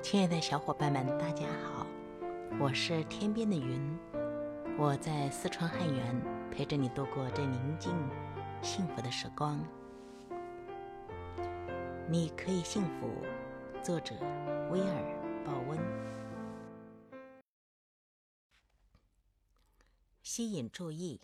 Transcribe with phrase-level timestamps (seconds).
[0.00, 1.86] 亲爱的小伙伴们，大家好，
[2.58, 3.98] 我是天边的云，
[4.78, 7.92] 我在四川汉源陪着你度过这宁静、
[8.62, 9.58] 幸福的时光。
[12.08, 13.10] 你可以幸福，
[13.82, 14.14] 作者
[14.70, 15.78] 威尔·鲍温。
[20.22, 21.20] 吸引注意。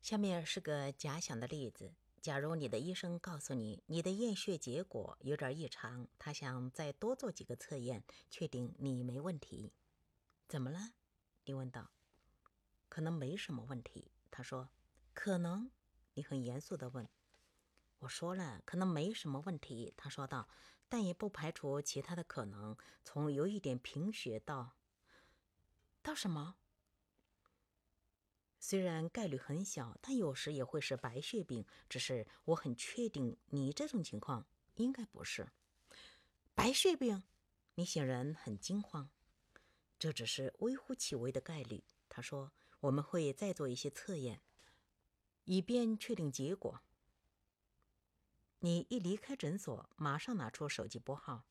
[0.00, 1.92] 下面是个假想的例子。
[2.24, 9.74] 假如你的医生告诉你你的验血结果有点异常，他想再多做几个测验，确定你没问题。
[10.48, 10.94] 怎么了？
[11.44, 11.90] 你问道。
[12.88, 14.70] 可能没什么问题，他说。
[15.12, 15.70] 可能？
[16.14, 17.06] 你很严肃地问。
[17.98, 20.48] 我说了，可能没什么问题，他说道。
[20.88, 24.72] 但也不排除其他的可能，从有一点贫血到……
[26.02, 26.56] 到什么？
[28.74, 31.64] 虽然概率很小，但有时也会是白血病。
[31.88, 35.46] 只是我很确定，你这种情况应该不是
[36.56, 37.22] 白血病。
[37.76, 39.08] 你显然很惊慌。
[39.96, 42.50] 这只是微乎其微的概率，他说。
[42.80, 44.42] 我们会再做一些测验，
[45.44, 46.80] 以便确定结果。
[48.58, 51.46] 你一离开诊所，马上拿出手机拨号。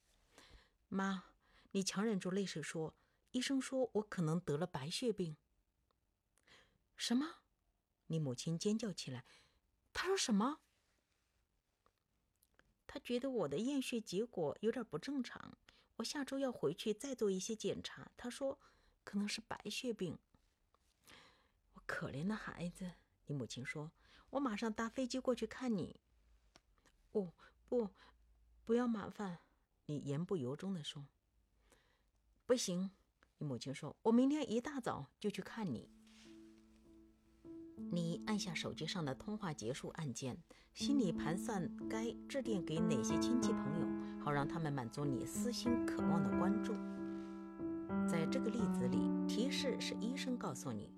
[0.90, 1.24] 妈，
[1.72, 2.94] 你强忍住泪水说
[3.32, 5.38] ：“医生说我可能得了白血病。”
[6.96, 7.36] 什么？
[8.08, 9.26] 你母亲尖叫起来。
[9.92, 10.60] 他说什么？
[12.86, 15.58] 他觉得我的验血结果有点不正常。
[15.96, 18.12] 我下周要回去再做一些检查。
[18.16, 18.60] 他说
[19.04, 20.18] 可能是白血病。
[21.74, 22.94] 我可怜的孩子，
[23.26, 23.92] 你母亲说。
[24.32, 26.00] 我马上搭飞机过去看你。
[27.12, 27.34] 哦，
[27.68, 27.90] 不，
[28.66, 29.40] 不要麻烦。
[29.86, 31.08] 你言不由衷的说。
[32.46, 32.92] 不行，
[33.38, 33.96] 你母亲说。
[34.04, 35.92] 我明天一大早就去看你。
[37.94, 40.36] 你按下手机上的通话结束按键，
[40.74, 43.88] 心里盘算该致电给哪些亲戚朋友，
[44.20, 46.74] 好让他们满足你私心渴望的关注。
[48.08, 50.90] 在这个例子里，提示是医生告诉你，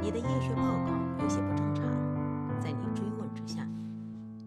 [0.00, 0.92] 你的验血报告
[1.24, 1.84] 有些不正常。
[2.60, 3.68] 在你追问之下，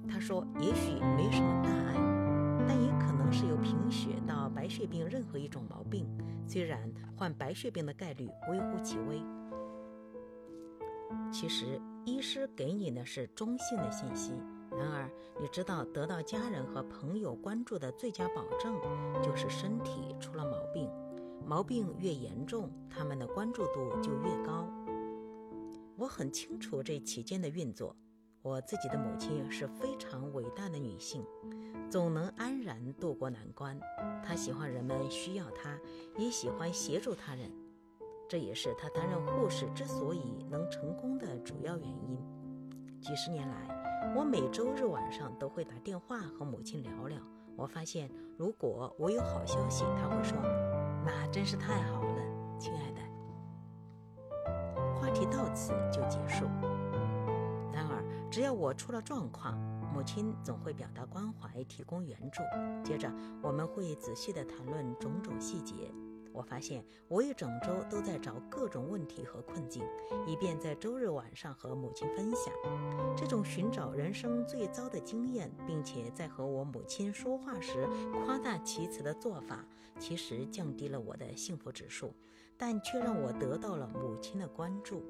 [0.07, 1.93] 他说也许没什么大碍，
[2.65, 6.07] 但也可能是由贫血到白血病任何一种毛病，
[6.47, 9.21] 虽然患白血病的概率微乎其微。
[11.29, 14.31] 其实，医师给你的是中性的信息。
[14.71, 18.79] 然而，你知道，得到家人和朋友关注的最佳保证，
[19.21, 20.89] 就是身体出了毛病。
[21.45, 24.65] 毛病越严重，他们的关注度就越高。
[25.97, 27.93] 我很清楚这期间的运作。
[28.41, 31.25] 我自己的母亲是非常伟大的女性，
[31.89, 33.77] 总能安然度过难关。
[34.23, 35.77] 她喜欢人们需要她，
[36.17, 37.51] 也喜欢协助他人。
[38.29, 42.17] 这也是他担任护士之所以能成功的主要原因。
[43.01, 47.17] 几十年来，我每周日晚上都会打电话和母亲聊聊。
[47.55, 50.37] 我发现，如果我有好消息，他会说
[51.05, 52.21] ：“那真是太好了，
[52.59, 53.01] 亲爱的。”
[54.99, 56.45] 话题到此就结束。
[57.71, 59.57] 然而，只要我出了状况，
[59.93, 62.41] 母亲总会表达关怀，提供援助。
[62.83, 63.09] 接着，
[63.41, 65.91] 我们会仔细地谈论种种细节。
[66.37, 69.83] 我发现我一整周都在找各种问题和困境，
[70.27, 72.53] 以便在周日晚上和母亲分享
[73.17, 77.87] 这种寻找人生最糟的经验，并且在和我母亲说话时
[78.23, 79.65] 夸大其词的做法，
[79.97, 82.13] 其实降低了我的幸福指数，
[82.55, 85.03] 但却让我得到了母亲的关注。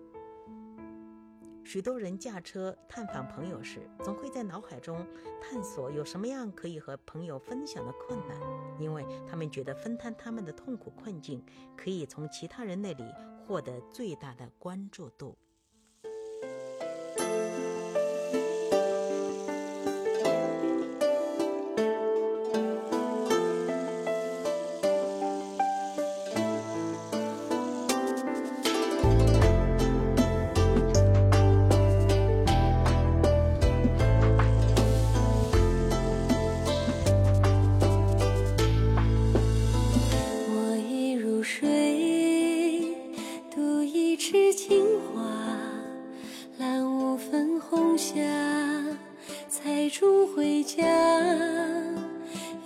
[1.68, 5.06] 许多人驾车探访朋友时，总会在脑海中
[5.42, 8.40] 探索有什么样可以和朋友分享的困难，
[8.80, 11.44] 因为他们觉得分摊他们的痛苦困境，
[11.76, 13.04] 可以从其他人那里
[13.46, 15.38] 获得最大的关注度。
[50.26, 50.84] 回家，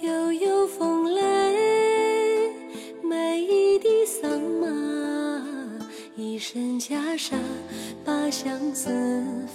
[0.01, 1.21] 悠悠风来，
[3.03, 5.45] 买一地桑麻，
[6.15, 7.35] 一身袈裟，
[8.05, 8.89] 把相思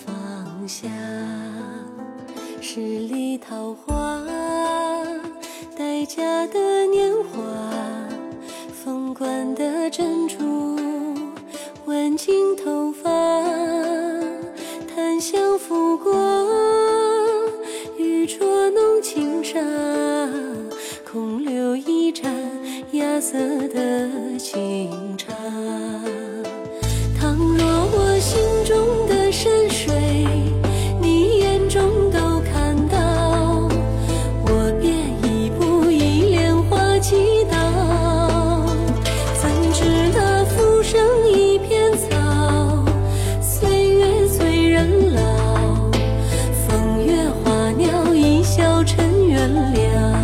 [0.05, 0.89] 放下。
[2.61, 4.23] 十里桃花，
[5.77, 7.41] 待嫁的年华，
[8.73, 10.77] 凤冠的珍珠，
[11.87, 13.06] 挽进头发。
[49.47, 50.16] 分了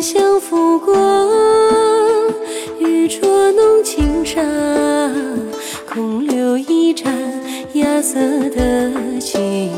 [0.00, 0.96] 相拂过，
[2.78, 4.40] 玉镯弄轻纱，
[5.86, 7.12] 空留一盏
[7.74, 8.18] 芽色
[8.48, 9.70] 的清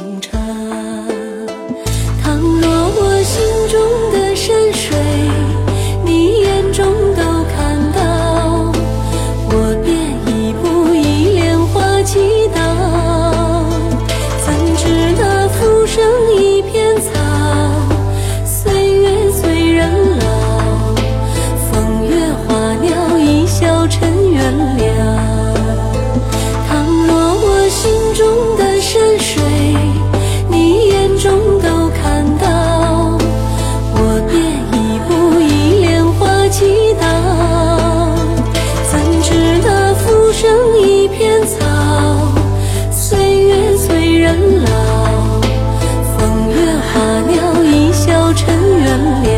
[48.92, 49.32] 春柳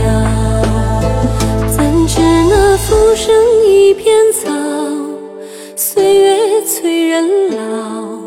[1.68, 2.20] 怎知
[2.50, 3.32] 那浮生
[3.64, 4.50] 一片草
[5.76, 8.18] 岁月催人老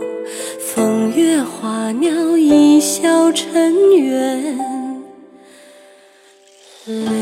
[0.58, 4.58] 风月花鸟一笑尘缘。
[6.86, 7.17] 了